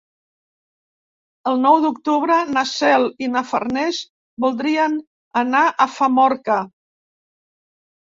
El 1.51 1.61
nou 1.65 1.77
d'octubre 1.83 2.39
na 2.57 2.65
Cel 2.71 3.07
i 3.27 3.31
na 3.35 3.45
Farners 3.51 4.03
voldrien 4.49 4.99
anar 5.47 5.65
a 5.67 5.91
Famorca. 6.01 6.61